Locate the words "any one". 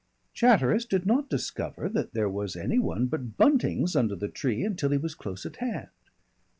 2.55-3.05